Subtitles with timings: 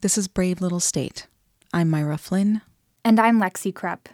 [0.00, 1.26] this is Brave Little State.
[1.72, 2.62] I'm Myra Flynn.
[3.04, 4.08] And I'm Lexi Krupp.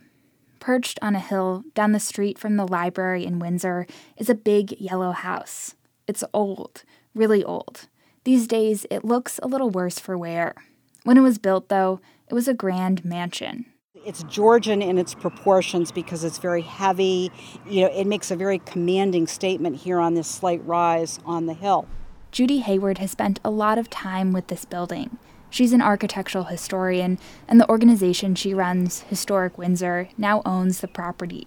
[0.59, 4.81] Perched on a hill down the street from the library in Windsor is a big
[4.81, 5.75] yellow house.
[6.07, 6.85] It's old,
[7.15, 7.89] really old.
[8.25, 10.55] These days, it looks a little worse for wear.
[11.03, 13.67] When it was built, though, it was a grand mansion.
[14.07, 17.31] It's Georgian in its proportions because it's very heavy.
[17.69, 21.55] You know, it makes a very commanding statement here on this slight rise on the
[21.55, 21.87] hill.
[22.33, 25.19] Judy Hayward has spent a lot of time with this building.
[25.55, 31.47] She's an architectural historian, and the organization she runs, Historic Windsor, now owns the property.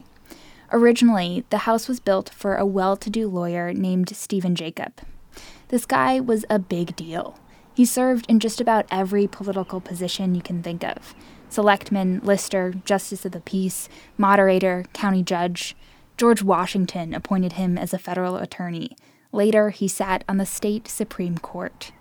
[0.72, 4.94] Originally, the house was built for a well to do lawyer named Stephen Jacob.
[5.68, 7.38] This guy was a big deal.
[7.76, 11.14] He served in just about every political position you can think of
[11.50, 15.76] selectman, lister, justice of the peace, moderator, county judge.
[16.16, 18.96] George Washington appointed him as a federal attorney.
[19.34, 21.92] Later, he sat on the state Supreme Court.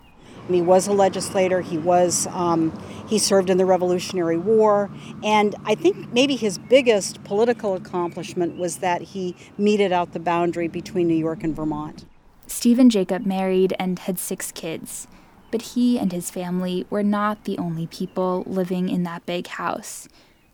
[0.49, 1.61] He was a legislator.
[1.61, 4.89] He was um, he served in the Revolutionary War,
[5.23, 10.67] and I think maybe his biggest political accomplishment was that he meted out the boundary
[10.67, 12.05] between New York and Vermont.
[12.47, 15.07] Stephen Jacob married and had six kids.
[15.49, 20.07] But he and his family were not the only people living in that big house.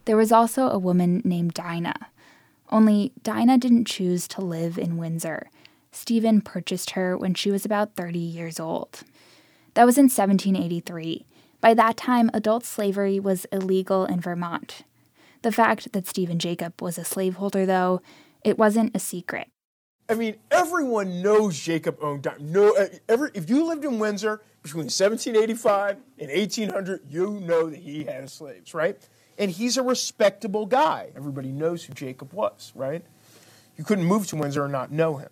[0.06, 2.10] There was also a woman named Dinah.
[2.70, 5.50] Only Dinah didn't choose to live in Windsor.
[5.92, 9.04] Stephen purchased her when she was about 30 years old.
[9.74, 11.26] That was in 1783.
[11.60, 14.84] By that time, adult slavery was illegal in Vermont.
[15.42, 18.02] The fact that Stephen Jacob was a slaveholder, though,
[18.44, 19.48] it wasn't a secret.
[20.10, 22.44] I mean, everyone knows Jacob owned Dinah.
[22.44, 27.80] No, uh, every, if you lived in Windsor, between 1785 and 1800, you know that
[27.80, 28.98] he had slaves, right?
[29.38, 31.12] And he's a respectable guy.
[31.16, 33.04] Everybody knows who Jacob was, right?
[33.78, 35.30] You couldn't move to Windsor and not know him.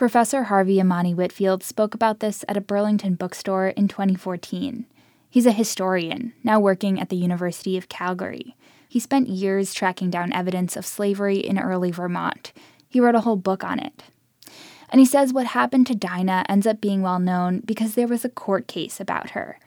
[0.00, 4.86] Professor Harvey Amani Whitfield spoke about this at a Burlington bookstore in 2014.
[5.28, 8.56] He's a historian, now working at the University of Calgary.
[8.88, 12.54] He spent years tracking down evidence of slavery in early Vermont.
[12.88, 14.04] He wrote a whole book on it.
[14.88, 18.24] And he says what happened to Dinah ends up being well known because there was
[18.24, 19.58] a court case about her.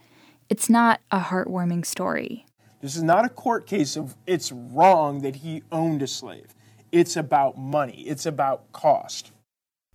[0.49, 2.47] It's not a heartwarming story.
[2.81, 6.55] This is not a court case of it's wrong that he owned a slave.
[6.91, 9.31] It's about money, it's about cost.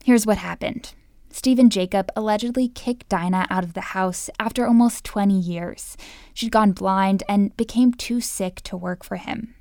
[0.08, 0.94] Here's what happened
[1.28, 5.98] Stephen Jacob allegedly kicked Dinah out of the house after almost 20 years.
[6.32, 9.54] She'd gone blind and became too sick to work for him.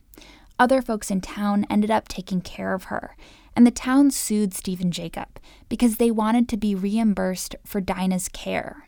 [0.57, 3.17] Other folks in town ended up taking care of her,
[3.57, 5.37] and the town sued Stephen Jacob
[5.67, 8.87] because they wanted to be reimbursed for Dinah's care.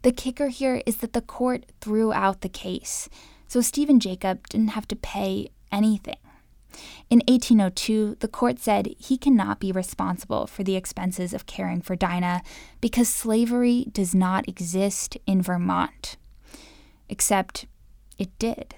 [0.00, 3.10] The kicker here is that the court threw out the case,
[3.46, 6.16] so Stephen Jacob didn't have to pay anything.
[7.08, 11.96] In 1802, the court said he cannot be responsible for the expenses of caring for
[11.96, 12.42] Dinah
[12.80, 16.16] because slavery does not exist in Vermont.
[17.08, 17.66] Except
[18.18, 18.74] it did.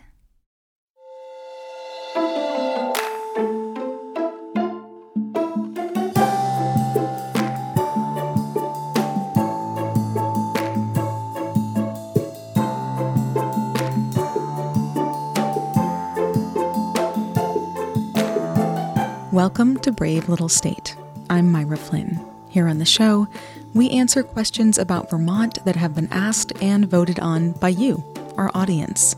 [19.42, 20.94] Welcome to Brave Little State.
[21.28, 22.24] I'm Myra Flynn.
[22.48, 23.26] Here on the show,
[23.74, 28.04] we answer questions about Vermont that have been asked and voted on by you,
[28.36, 29.16] our audience.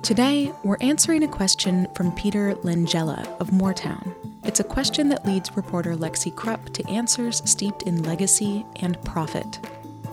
[0.00, 4.14] Today, we're answering a question from Peter Langella of Moretown.
[4.42, 9.58] It's a question that leads reporter Lexi Krupp to answers steeped in legacy and profit.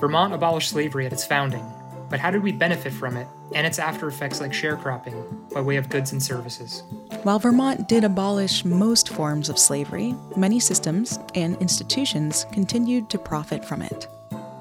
[0.01, 1.65] Vermont abolished slavery at its founding,
[2.09, 5.77] but how did we benefit from it and its after effects like sharecropping by way
[5.77, 6.83] of goods and services?
[7.25, 13.65] While Vermont did abolish most forms of slavery, many systems and institutions continued to profit
[13.65, 14.07] from it.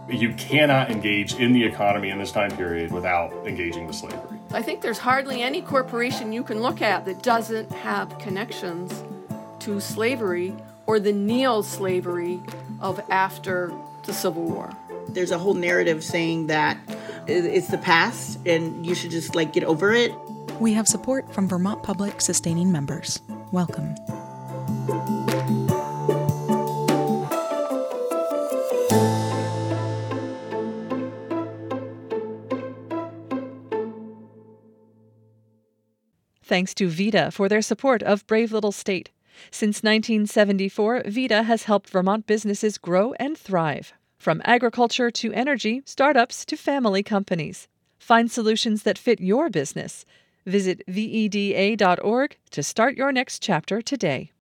[0.08, 4.38] You cannot engage in the economy in this time period without engaging with slavery.
[4.52, 9.05] I think there's hardly any corporation you can look at that doesn't have connections
[9.58, 10.56] to slavery
[10.87, 12.40] or the neo slavery
[12.81, 13.75] of after
[14.06, 14.75] the Civil War.
[15.08, 16.78] There's a whole narrative saying that
[17.26, 20.14] it's the past and you should just like get over it.
[20.60, 23.20] We have support from Vermont Public sustaining members.
[23.50, 23.94] Welcome.
[36.42, 39.10] Thanks to VEDA for their support of Brave Little State.
[39.50, 43.92] Since 1974, VEDA has helped Vermont businesses grow and thrive.
[44.18, 47.66] From agriculture to energy, startups to family companies.
[47.98, 50.04] Find solutions that fit your business.
[50.46, 54.32] Visit VEDA.org to start your next chapter today.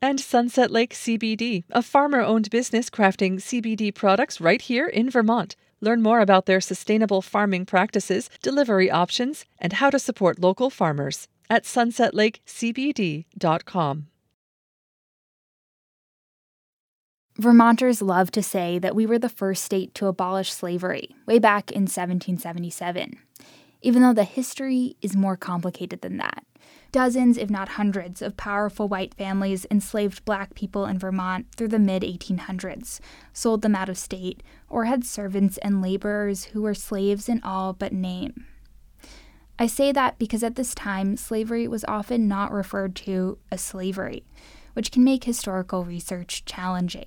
[0.00, 5.56] And Sunset Lake CBD, a farmer owned business crafting CBD products right here in Vermont.
[5.80, 11.28] Learn more about their sustainable farming practices, delivery options, and how to support local farmers
[11.50, 14.06] at sunsetlakecbd.com.
[17.38, 21.70] Vermonters love to say that we were the first state to abolish slavery way back
[21.70, 23.16] in 1777,
[23.82, 26.44] even though the history is more complicated than that.
[26.90, 31.78] Dozens, if not hundreds, of powerful white families enslaved black people in Vermont through the
[31.78, 33.00] mid 1800s,
[33.32, 37.72] sold them out of state, or had servants and laborers who were slaves in all
[37.72, 38.46] but name.
[39.58, 44.24] I say that because at this time, slavery was often not referred to as slavery,
[44.72, 47.06] which can make historical research challenging.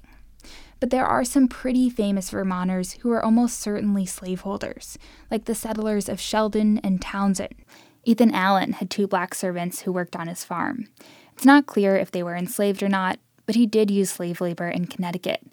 [0.82, 4.98] But there are some pretty famous Vermonters who are almost certainly slaveholders,
[5.30, 7.54] like the settlers of Sheldon and Townshend,
[8.04, 10.88] Ethan Allen had two black servants who worked on his farm.
[11.34, 14.68] It's not clear if they were enslaved or not, but he did use slave labor
[14.68, 15.46] in Connecticut.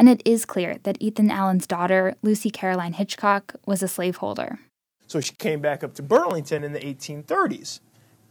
[0.00, 4.58] And it is clear that Ethan Allen's daughter, Lucy Caroline Hitchcock, was a slaveholder.
[5.06, 7.78] So she came back up to Burlington in the 1830s.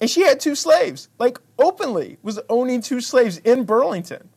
[0.01, 4.27] And she had two slaves, like openly, was owning two slaves in Burlington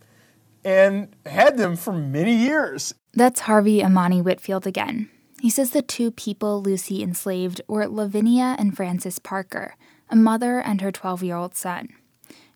[0.65, 2.95] and had them for many years.
[3.13, 5.11] That's Harvey Amani Whitfield again.
[5.41, 9.77] He says the two people Lucy enslaved were Lavinia and Frances Parker,
[10.09, 11.89] a mother and her 12 year old son.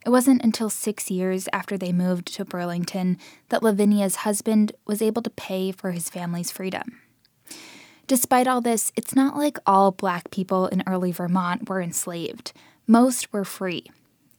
[0.06, 3.19] It wasn't until six years after they moved to Burlington
[3.50, 7.00] that Lavinia's husband was able to pay for his family's freedom.
[8.06, 12.54] Despite all this, it's not like all black people in early Vermont were enslaved.
[12.87, 13.84] Most were free,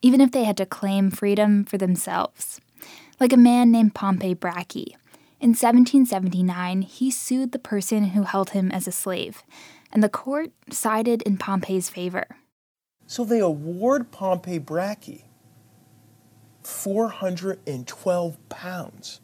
[0.01, 2.60] even if they had to claim freedom for themselves.
[3.19, 4.95] Like a man named Pompey Brackey,
[5.42, 9.42] in 1779, he sued the person who held him as a slave,
[9.89, 12.27] and the court sided in Pompey's favor.
[13.07, 15.24] So they award Pompey Brackey
[16.63, 19.22] 412 pounds.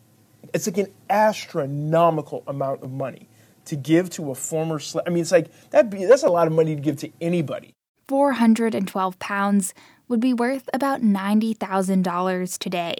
[0.53, 3.27] It's like an astronomical amount of money
[3.65, 5.03] to give to a former slave.
[5.06, 5.89] I mean, it's like that.
[5.89, 7.74] Be that's a lot of money to give to anybody.
[8.07, 9.74] 412 pounds
[10.07, 12.95] would be worth about $90,000 today.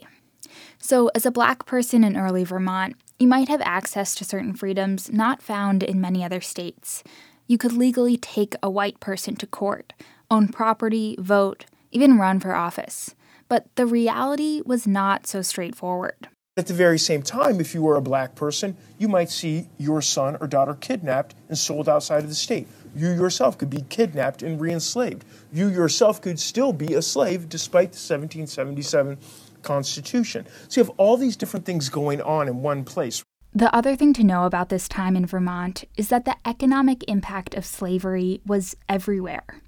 [0.78, 5.12] So, as a black person in early Vermont, you might have access to certain freedoms
[5.12, 7.04] not found in many other states.
[7.48, 9.94] You could legally take a white person to court,
[10.30, 13.16] own property, vote, even run for office.
[13.48, 16.28] But the reality was not so straightforward.
[16.58, 20.02] At the very same time, if you were a black person, you might see your
[20.02, 22.70] son or daughter kidnapped and sold outside of the state.
[22.96, 25.26] You yourself could be kidnapped and re enslaved.
[25.52, 29.18] You yourself could still be a slave despite the 1777
[29.66, 30.48] Constitution.
[30.70, 33.24] So you have all these different things going on in one place.
[33.54, 37.56] The other thing to know about this time in Vermont is that the economic impact
[37.56, 39.62] of slavery was everywhere.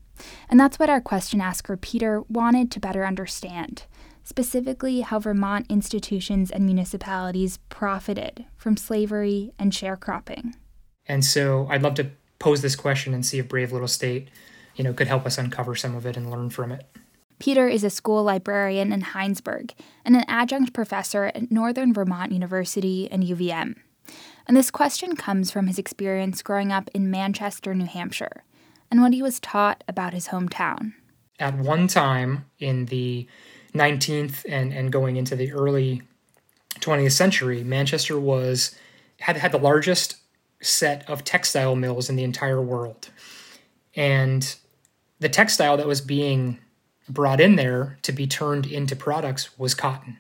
[0.50, 3.84] And that's what our question asker Peter wanted to better understand,
[4.24, 10.54] specifically how Vermont institutions and municipalities profited from slavery and sharecropping.
[11.06, 14.28] And so I'd love to pose this question and see if Brave Little State,
[14.76, 16.86] you know, could help us uncover some of it and learn from it.
[17.40, 19.72] Peter is a school librarian in Hinesburg
[20.04, 23.76] and an adjunct professor at Northern Vermont University and UVM.
[24.48, 28.44] And this question comes from his experience growing up in Manchester, New Hampshire,
[28.90, 30.94] and what he was taught about his hometown.
[31.40, 33.28] At one time in the
[33.74, 36.02] 19th and, and going into the early
[36.80, 38.76] 20th century, Manchester was
[39.20, 40.18] had had the largest
[40.62, 43.10] set of textile mills in the entire world.
[43.96, 44.56] And
[45.20, 46.60] the textile that was being
[47.10, 50.18] brought in there to be turned into products was cotton.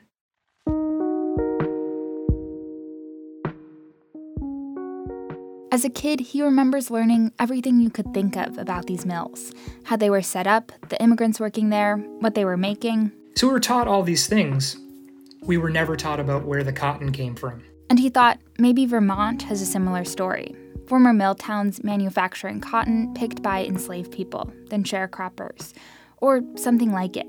[5.70, 9.52] As a kid, he remembers learning everything you could think of about these mills
[9.84, 13.12] how they were set up, the immigrants working there, what they were making.
[13.36, 14.76] So we were taught all these things.
[15.44, 17.64] We were never taught about where the cotton came from.
[17.90, 20.56] And he thought maybe Vermont has a similar story.
[20.88, 25.74] Former mill towns manufacturing cotton picked by enslaved people, then sharecroppers,
[26.18, 27.28] or something like it.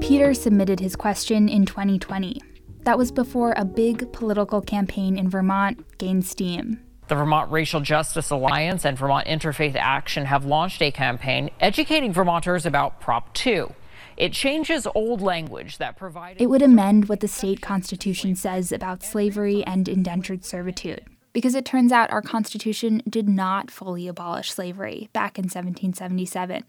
[0.00, 2.40] Peter submitted his question in 2020.
[2.84, 6.80] That was before a big political campaign in Vermont gained steam.
[7.08, 12.64] The Vermont Racial Justice Alliance and Vermont Interfaith Action have launched a campaign educating Vermonters
[12.64, 13.72] about Prop 2.
[14.16, 16.42] It changes old language that provided.
[16.42, 21.04] It would amend what the state constitution says about slavery and indentured servitude
[21.38, 26.64] because it turns out our Constitution did not fully abolish slavery back in 1777,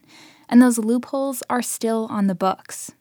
[0.48, 2.92] and those loopholes are still on the books.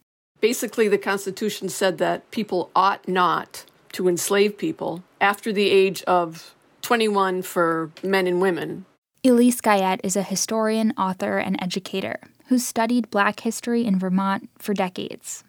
[0.41, 6.55] Basically, the Constitution said that people ought not to enslave people after the age of
[6.81, 8.87] 21 for men and women.
[9.23, 14.73] Elise Guyette is a historian, author, and educator who's studied black history in Vermont for
[14.73, 15.45] decades.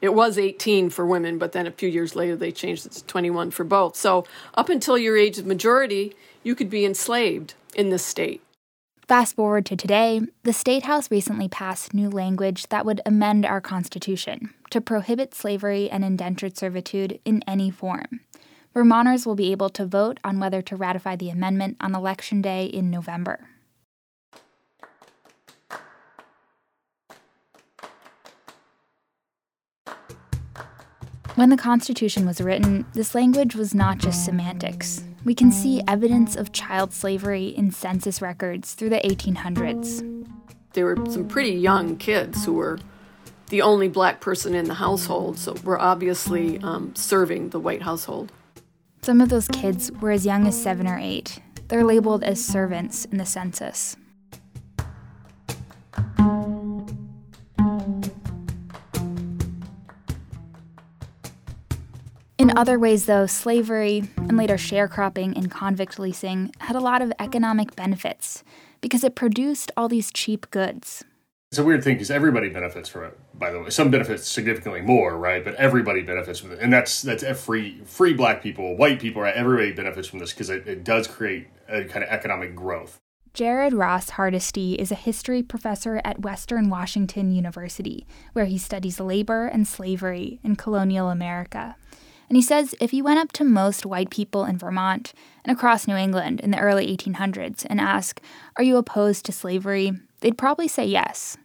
[0.00, 3.04] It was 18 for women, but then a few years later they changed it to
[3.04, 3.96] 21 for both.
[3.96, 8.42] So, up until your age of majority, you could be enslaved in this state.
[9.06, 13.60] Fast forward to today, the State House recently passed new language that would amend our
[13.60, 18.20] Constitution to prohibit slavery and indentured servitude in any form.
[18.72, 22.66] Vermonters will be able to vote on whether to ratify the amendment on Election Day
[22.66, 23.48] in November.
[31.40, 35.02] When the Constitution was written, this language was not just semantics.
[35.24, 40.28] We can see evidence of child slavery in census records through the 1800s.
[40.74, 42.78] There were some pretty young kids who were
[43.48, 48.32] the only black person in the household, so were obviously um, serving the white household.
[49.00, 51.40] Some of those kids were as young as seven or eight.
[51.68, 53.96] They're labeled as servants in the census.
[62.50, 67.12] In other ways, though, slavery and later sharecropping and convict leasing had a lot of
[67.20, 68.42] economic benefits
[68.80, 71.04] because it produced all these cheap goods.
[71.52, 73.18] It's a weird thing because everybody benefits from it.
[73.38, 75.44] By the way, some benefits significantly more, right?
[75.44, 79.34] But everybody benefits from it, and that's that's free free black people, white people, right?
[79.34, 82.98] Everybody benefits from this because it, it does create a kind of economic growth.
[83.32, 89.46] Jared Ross Hardesty is a history professor at Western Washington University, where he studies labor
[89.46, 91.76] and slavery in colonial America.
[92.30, 95.12] And he says if you went up to most white people in Vermont
[95.44, 98.20] and across New England in the early 1800s and ask,
[98.56, 99.92] Are you opposed to slavery?
[100.20, 101.36] they'd probably say yes.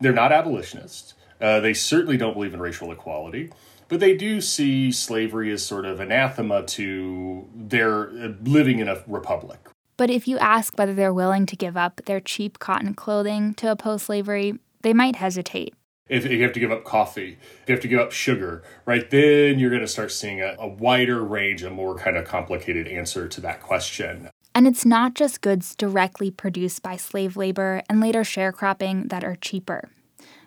[0.00, 1.14] They're not abolitionists.
[1.40, 3.50] Uh, they certainly don't believe in racial equality,
[3.88, 9.02] but they do see slavery as sort of anathema to their uh, living in a
[9.06, 9.58] republic.
[9.96, 13.70] But if you ask whether they're willing to give up their cheap cotton clothing to
[13.70, 15.74] oppose slavery, they might hesitate.
[16.08, 19.10] If you have to give up coffee, if you have to give up sugar, right,
[19.10, 22.86] then you're going to start seeing a, a wider range, a more kind of complicated
[22.86, 24.30] answer to that question.
[24.54, 29.34] And it's not just goods directly produced by slave labor and later sharecropping that are
[29.34, 29.90] cheaper.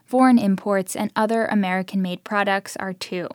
[0.06, 3.28] Foreign imports and other American made products are too.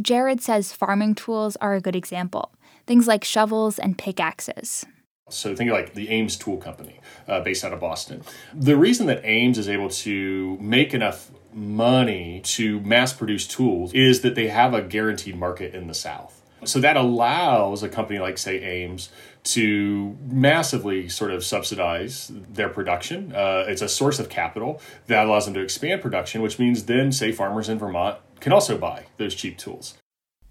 [0.00, 2.52] Jared says farming tools are a good example,
[2.86, 4.84] things like shovels and pickaxes.
[5.30, 8.22] So think of like the Ames Tool Company, uh, based out of Boston.
[8.52, 14.20] The reason that Ames is able to make enough money to mass produce tools is
[14.22, 16.40] that they have a guaranteed market in the South.
[16.64, 19.10] So that allows a company like, say, Ames
[19.44, 23.34] to massively sort of subsidize their production.
[23.34, 27.12] Uh, it's a source of capital that allows them to expand production, which means then,
[27.12, 29.98] say, farmers in Vermont can also buy those cheap tools.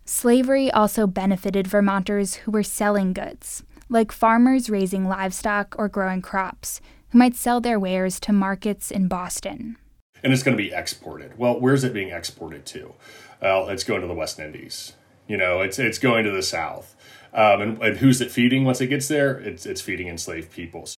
[0.05, 6.81] Slavery also benefited Vermonters who were selling goods, like farmers raising livestock or growing crops,
[7.09, 9.77] who might sell their wares to markets in Boston
[10.23, 11.37] and it's going to be exported.
[11.37, 12.93] Well, where's it being exported to?
[13.41, 14.93] Well, it's going to the West Indies.
[15.27, 16.95] You know, it's it's going to the South.
[17.33, 19.37] Um, and, and who's it feeding once it gets there?
[19.39, 20.95] It's it's feeding enslaved peoples.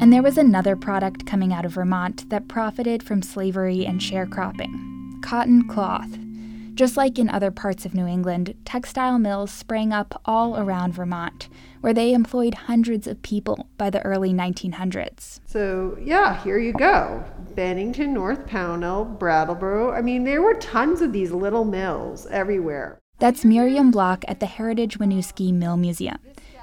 [0.00, 5.22] And there was another product coming out of Vermont that profited from slavery and sharecropping
[5.22, 6.27] cotton cloth.
[6.78, 11.48] Just like in other parts of New England, textile mills sprang up all around Vermont,
[11.80, 15.40] where they employed hundreds of people by the early 1900s.
[15.44, 17.24] So, yeah, here you go.
[17.56, 19.90] Bennington, North Pownal, Brattleboro.
[19.90, 23.00] I mean, there were tons of these little mills everywhere.
[23.18, 26.18] That's Miriam Block at the Heritage Winooski Mill Museum.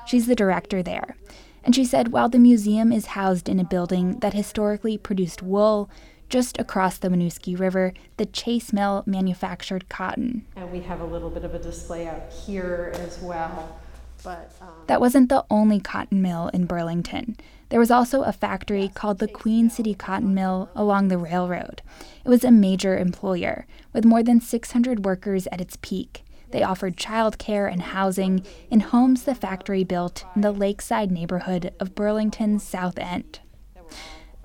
[0.06, 1.18] She's the director there.
[1.66, 5.90] And she said while the museum is housed in a building that historically produced wool,
[6.30, 10.46] just across the Winooski River, the Chase Mill manufactured cotton.
[10.56, 13.80] And we have a little bit of a display out here as well.
[14.24, 17.38] But, um, that wasn't the only cotton mill in Burlington.
[17.70, 21.82] There was also a factory called the Queen City Cotton Mill along the railroad.
[22.24, 26.24] It was a major employer, with more than 600 workers at its peak.
[26.52, 31.96] They offered childcare and housing in homes the factory built in the lakeside neighborhood of
[31.96, 33.40] Burlington's South End.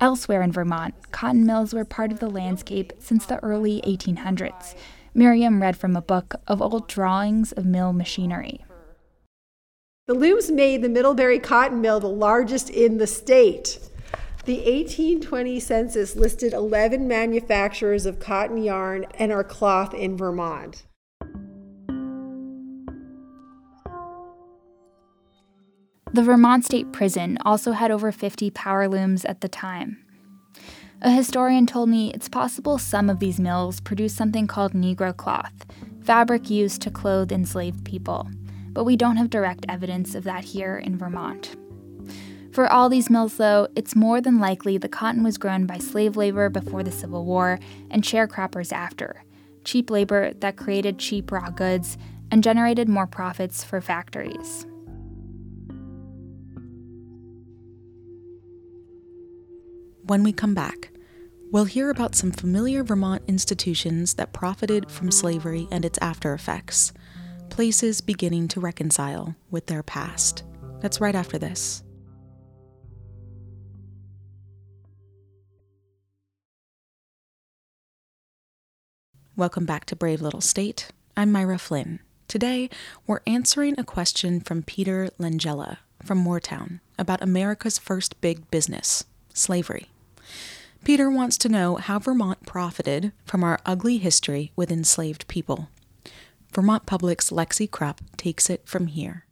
[0.01, 4.73] Elsewhere in Vermont, cotton mills were part of the landscape since the early 1800s.
[5.13, 8.65] Miriam read from a book of old drawings of mill machinery.
[10.07, 13.77] The looms made the Middlebury Cotton Mill the largest in the state.
[14.45, 20.83] The 1820 census listed 11 manufacturers of cotton yarn and our cloth in Vermont.
[26.13, 30.03] The Vermont State Prison also had over 50 power looms at the time.
[31.01, 35.65] A historian told me it's possible some of these mills produced something called Negro cloth,
[36.03, 38.29] fabric used to clothe enslaved people,
[38.73, 41.55] but we don't have direct evidence of that here in Vermont.
[42.51, 46.17] For all these mills, though, it's more than likely the cotton was grown by slave
[46.17, 47.57] labor before the Civil War
[47.89, 49.23] and sharecroppers after,
[49.63, 51.97] cheap labor that created cheap raw goods
[52.29, 54.65] and generated more profits for factories.
[60.03, 60.91] When we come back,
[61.51, 66.91] we'll hear about some familiar Vermont institutions that profited from slavery and its after effects,
[67.49, 70.43] places beginning to reconcile with their past.
[70.79, 71.83] That's right after this.
[79.35, 80.89] Welcome back to Brave Little State.
[81.15, 81.99] I'm Myra Flynn.
[82.27, 82.69] Today,
[83.05, 89.87] we're answering a question from Peter Langella from Moretown about America's first big business, slavery.
[90.83, 95.69] Peter wants to know how Vermont profited from our ugly history with enslaved people.
[96.53, 99.25] Vermont Public's Lexi Krupp takes it from here.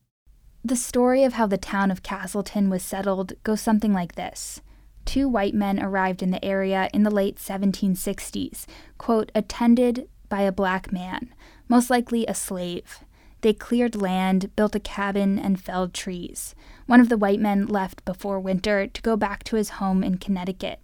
[0.64, 4.62] The story of how the town of Castleton was settled goes something like this.
[5.06, 8.66] Two white men arrived in the area in the late 1760s,
[8.98, 11.34] quote, attended by a black man,
[11.68, 13.00] most likely a slave.
[13.42, 16.54] They cleared land, built a cabin, and felled trees.
[16.90, 20.18] One of the white men left before winter to go back to his home in
[20.18, 20.80] Connecticut.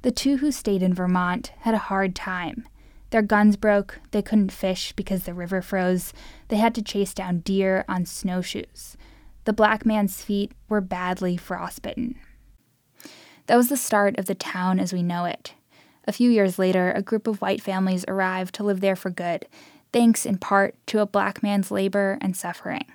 [0.00, 2.66] The two who stayed in Vermont had a hard time.
[3.10, 6.14] Their guns broke, they couldn't fish because the river froze,
[6.48, 8.96] they had to chase down deer on snowshoes.
[9.44, 12.14] The black man's feet were badly frostbitten.
[13.46, 15.52] That was the start of the town as we know it.
[16.06, 19.46] A few years later, a group of white families arrived to live there for good,
[19.92, 22.86] thanks in part to a black man's labor and suffering.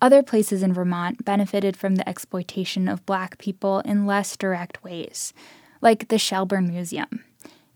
[0.00, 5.32] Other places in Vermont benefited from the exploitation of black people in less direct ways
[5.80, 7.24] like the Shelburne Museum.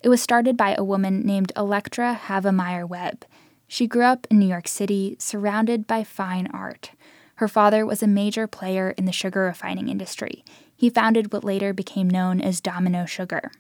[0.03, 3.25] It was started by a woman named Electra Havemeyer Webb.
[3.69, 6.91] She grew up in New York City, surrounded by fine art.
[7.37, 10.45] Her father was a major player in the sugar refining industry.
[10.77, 13.53] He founded what later became known as Domino Sugar.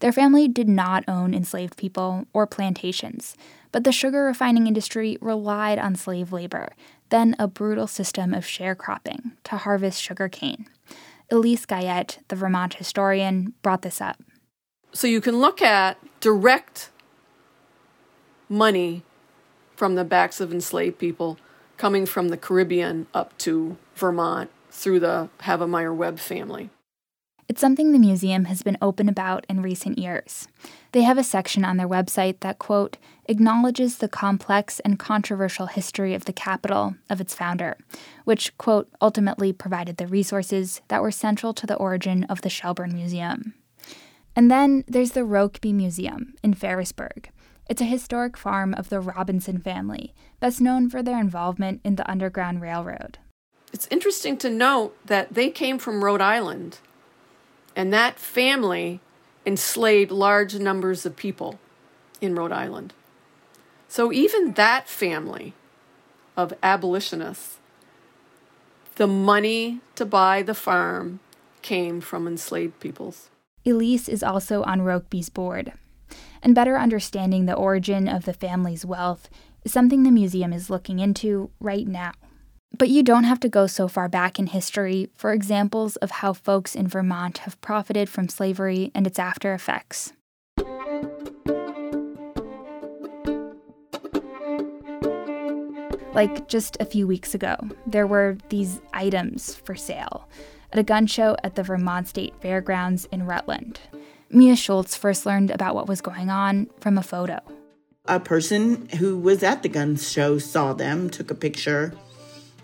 [0.00, 3.36] Their family did not own enslaved people or plantations,
[3.72, 6.72] but the sugar refining industry relied on slave labor,
[7.10, 10.66] then a brutal system of sharecropping to harvest sugar cane.
[11.30, 14.22] Elise Guyette, the Vermont historian, brought this up.
[14.92, 16.90] So you can look at direct
[18.48, 19.02] money
[19.74, 21.38] from the backs of enslaved people
[21.76, 26.70] coming from the Caribbean up to Vermont through the Havemeyer Webb family.
[27.48, 30.48] It's something the museum has been open about in recent years.
[30.90, 36.12] They have a section on their website that, quote, acknowledges the complex and controversial history
[36.12, 37.76] of the capital of its founder,
[38.24, 42.94] which, quote, ultimately provided the resources that were central to the origin of the Shelburne
[42.94, 43.54] Museum.
[44.34, 47.30] And then there's the Rokeby Museum in Ferrisburgh.
[47.70, 52.08] It's a historic farm of the Robinson family, best known for their involvement in the
[52.10, 53.18] Underground Railroad.
[53.72, 56.78] It's interesting to note that they came from Rhode Island
[57.76, 59.00] and that family
[59.44, 61.60] enslaved large numbers of people
[62.20, 62.94] in Rhode Island.
[63.86, 65.52] So even that family
[66.36, 67.58] of abolitionists,
[68.96, 71.20] the money to buy the farm
[71.60, 73.28] came from enslaved peoples.
[73.64, 75.72] Elise is also on Rokeby's board.
[76.42, 79.28] And better understanding the origin of the family's wealth
[79.64, 82.12] is something the museum is looking into right now.
[82.78, 86.34] But you don't have to go so far back in history for examples of how
[86.34, 90.12] folks in Vermont have profited from slavery and its after effects.
[96.12, 100.28] Like just a few weeks ago, there were these items for sale
[100.72, 103.80] at a gun show at the Vermont State Fairgrounds in Rutland.
[104.28, 107.40] Mia Schultz first learned about what was going on from a photo.
[108.06, 111.92] A person who was at the gun show saw them, took a picture,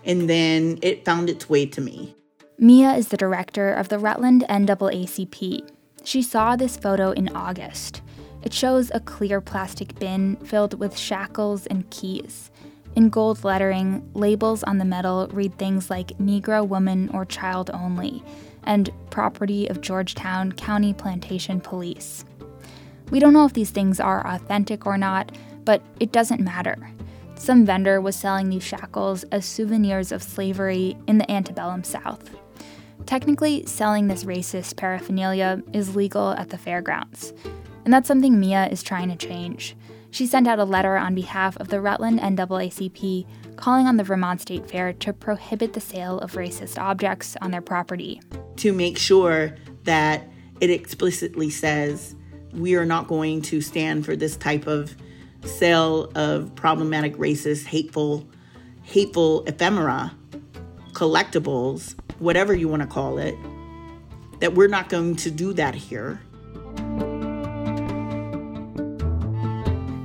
[0.05, 2.15] and then it found its way to me.
[2.57, 5.67] Mia is the director of the Rutland NAACP.
[6.03, 8.01] She saw this photo in August.
[8.43, 12.51] It shows a clear plastic bin filled with shackles and keys.
[12.95, 18.23] In gold lettering, labels on the metal read things like Negro woman or child only
[18.65, 22.23] and property of Georgetown County Plantation Police.
[23.09, 25.31] We don't know if these things are authentic or not,
[25.65, 26.77] but it doesn't matter.
[27.43, 32.29] Some vendor was selling these shackles as souvenirs of slavery in the antebellum South.
[33.05, 37.33] technically, selling this racist paraphernalia is legal at the fairgrounds.
[37.83, 39.75] And that's something Mia is trying to change.
[40.09, 43.27] She sent out a letter on behalf of the Rutland NAACP
[43.57, 47.59] calling on the Vermont State Fair to prohibit the sale of racist objects on their
[47.59, 48.21] property.
[48.55, 49.53] To make sure
[49.83, 50.29] that
[50.61, 52.15] it explicitly says
[52.53, 54.95] we are not going to stand for this type of
[55.45, 58.27] sale of problematic, racist, hateful,
[58.83, 60.13] hateful ephemera,
[60.91, 63.35] collectibles, whatever you want to call it,
[64.39, 66.21] that we're not going to do that here.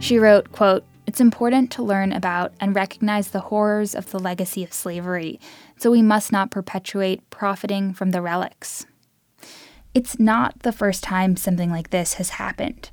[0.01, 4.63] She wrote, quote, it's important to learn about and recognize the horrors of the legacy
[4.63, 5.41] of slavery,
[5.77, 8.87] so we must not perpetuate profiting from the relics.
[9.95, 12.91] It's not the first time something like this has happened.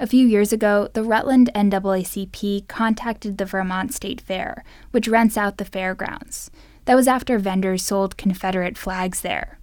[0.00, 5.58] A few years ago, the Rutland NAACP contacted the Vermont State Fair, which rents out
[5.58, 6.52] the fairgrounds.
[6.84, 9.58] That was after vendors sold Confederate flags there.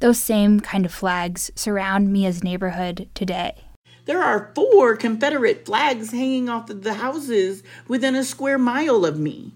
[0.00, 3.64] Those same kind of flags surround Mia's neighborhood today.
[4.04, 9.18] There are four Confederate flags hanging off of the houses within a square mile of
[9.18, 9.54] me.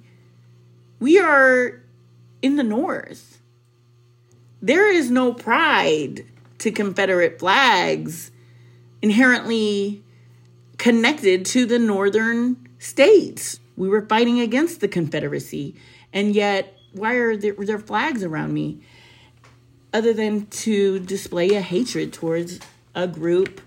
[0.98, 1.82] We are
[2.40, 3.42] in the North.
[4.62, 6.24] There is no pride
[6.58, 8.30] to Confederate flags
[9.02, 10.02] inherently
[10.82, 13.60] connected to the northern states.
[13.76, 15.76] We were fighting against the Confederacy,
[16.12, 18.80] and yet, why are there, there flags around me?
[19.92, 22.58] Other than to display a hatred towards
[22.96, 23.60] a group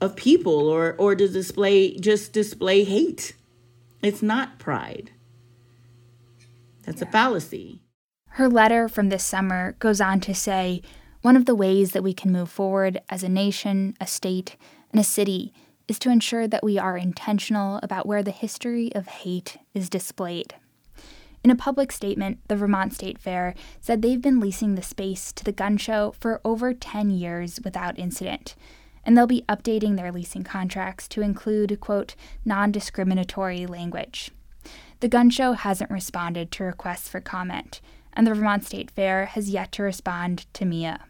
[0.00, 3.34] of people or, or to display just display hate.
[4.02, 5.12] It's not pride.
[6.82, 7.82] That's a fallacy.
[8.30, 10.82] Her letter from this summer goes on to say
[11.22, 14.56] one of the ways that we can move forward as a nation, a state,
[14.96, 15.52] and a city
[15.88, 20.54] is to ensure that we are intentional about where the history of hate is displayed.
[21.44, 25.44] In a public statement, the Vermont State Fair said they've been leasing the space to
[25.44, 28.56] the gun show for over 10 years without incident,
[29.04, 32.14] and they'll be updating their leasing contracts to include, quote,
[32.46, 34.30] non discriminatory language.
[35.00, 37.82] The gun show hasn't responded to requests for comment,
[38.14, 41.00] and the Vermont State Fair has yet to respond to Mia.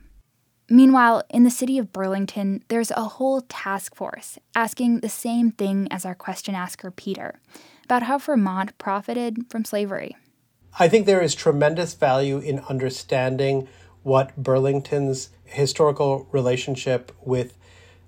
[0.69, 5.87] Meanwhile, in the city of Burlington, there's a whole task force asking the same thing
[5.93, 7.41] as our question asker Peter
[7.85, 10.17] about how Vermont profited from slavery.
[10.79, 13.69] I think there is tremendous value in understanding
[14.03, 17.57] what Burlington's historical relationship with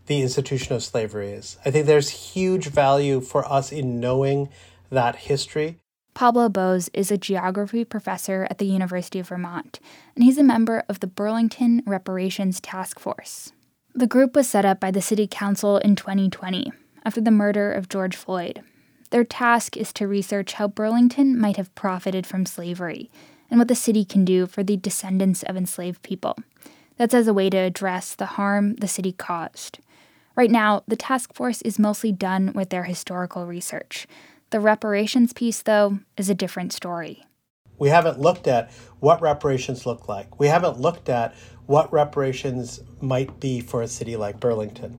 [0.07, 1.59] the institution of slavery is.
[1.65, 4.49] I think there's huge value for us in knowing
[4.91, 5.79] that history.
[6.19, 9.79] Pablo Bose is a geography professor at the University of Vermont,
[10.17, 13.53] and he's a member of the Burlington Reparations Task Force.
[13.95, 16.73] The group was set up by the City Council in 2020
[17.05, 18.63] after the murder of George Floyd.
[19.11, 23.13] Their task is to research how Burlington might have profited from slavery
[23.49, 26.37] and what the city can do for the descendants of enslaved people.
[26.97, 29.79] That's as a way to address the harm the city caused.
[30.35, 34.09] Right now, the task force is mostly done with their historical research,
[34.51, 37.25] the reparations piece, though, is a different story.
[37.79, 40.41] We haven't looked at what reparations look like.
[40.41, 41.35] We haven't looked at
[41.67, 44.97] what reparations might be for a city like Burlington.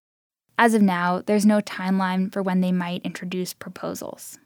[0.57, 4.37] As of now, there's no timeline for when they might introduce proposals.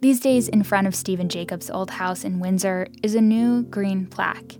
[0.00, 4.06] These days, in front of Stephen Jacobs' old house in Windsor is a new green
[4.06, 4.56] plaque.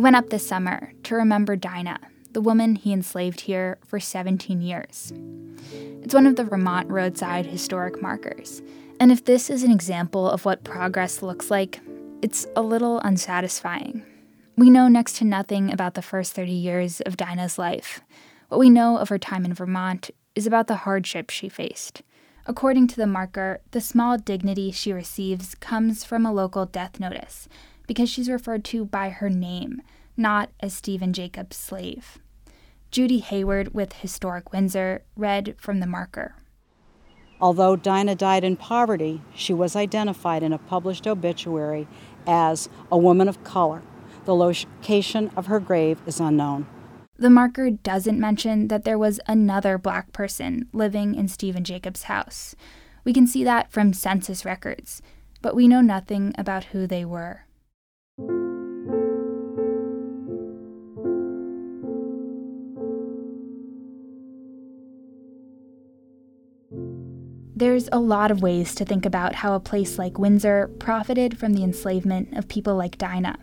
[0.00, 2.00] It went up this summer to remember Dinah,
[2.32, 5.12] the woman he enslaved here for 17 years.
[6.02, 8.62] It's one of the Vermont roadside historic markers.
[8.98, 11.80] And if this is an example of what progress looks like,
[12.22, 14.02] it's a little unsatisfying.
[14.56, 18.00] We know next to nothing about the first 30 years of Dinah's life.
[18.48, 22.00] What we know of her time in Vermont is about the hardships she faced.
[22.46, 27.50] According to the marker, the small dignity she receives comes from a local death notice
[27.90, 29.82] because she's referred to by her name,
[30.16, 32.18] not as Stephen Jacob's slave.
[32.92, 36.36] Judy Hayward with Historic Windsor read from the marker.
[37.40, 41.88] Although Dinah died in poverty, she was identified in a published obituary
[42.28, 43.82] as a woman of color.
[44.24, 46.68] The location of her grave is unknown.
[47.16, 52.54] The marker doesn't mention that there was another black person living in Stephen Jacobs' house.
[53.02, 55.02] We can see that from census records,
[55.42, 57.46] but we know nothing about who they were.
[67.60, 71.52] There's a lot of ways to think about how a place like Windsor profited from
[71.52, 73.38] the enslavement of people like Dinah.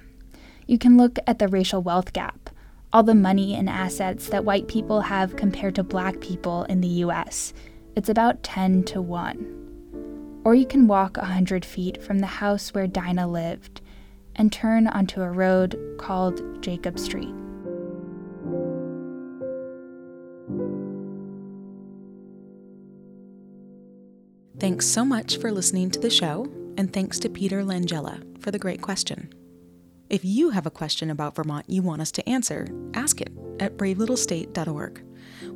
[0.66, 2.50] You can look at the racial wealth gap,
[2.92, 6.88] all the money and assets that white people have compared to black people in the
[7.06, 7.54] US,
[7.96, 10.42] it's about 10 to 1.
[10.44, 13.82] Or you can walk 100 feet from the house where Dinah lived
[14.36, 17.36] and turn onto a road called Jacob Street.
[24.60, 28.58] Thanks so much for listening to the show, and thanks to Peter Langella for the
[28.58, 29.32] great question.
[30.10, 33.78] If you have a question about Vermont you want us to answer, ask it at
[33.78, 35.04] bravelittlestate.org.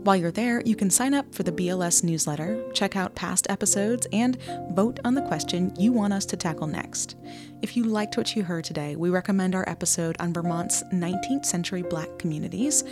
[0.04, 4.06] While you're there, you can sign up for the BLS newsletter, check out past episodes,
[4.14, 4.38] and
[4.74, 7.16] vote on the question you want us to tackle next.
[7.64, 11.82] If you liked what you heard today, we recommend our episode on Vermont's 19th century
[11.82, 12.84] black communities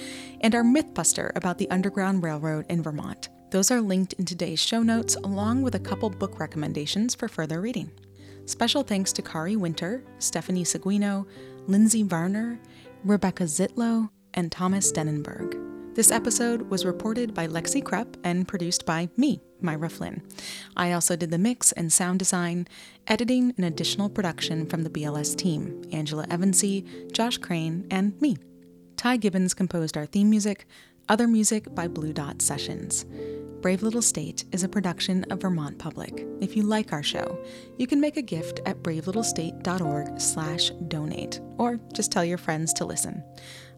[0.42, 3.30] and our Mythbuster about the Underground Railroad in Vermont.
[3.52, 7.62] Those are linked in today's show notes, along with a couple book recommendations for further
[7.62, 7.90] reading.
[8.46, 11.26] Special thanks to Kari Winter, Stephanie Seguino,
[11.66, 12.60] Lindsay Varner,
[13.04, 15.96] Rebecca Zietlow, and Thomas Denenberg.
[15.96, 20.22] This episode was reported by Lexi Krupp and produced by me, Myra Flynn.
[20.78, 22.68] I also did the mix and sound design,
[23.08, 28.38] editing and additional production from the BLS team Angela Evancie, Josh Crane, and me.
[28.96, 30.66] Ty Gibbons composed our theme music,
[31.10, 33.06] other music by Blue Dot Sessions.
[33.62, 36.26] Brave Little State is a production of Vermont Public.
[36.40, 37.38] If you like our show,
[37.78, 43.24] you can make a gift at bravelittlestate.org/donate or just tell your friends to listen.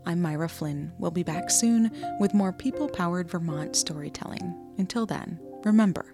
[0.06, 0.91] I'm Myra Flynn.
[1.00, 1.89] We'll be back soon
[2.20, 4.54] with more people-powered Vermont storytelling.
[4.78, 6.13] Until then, remember,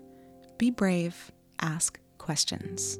[0.58, 3.00] be brave, ask questions.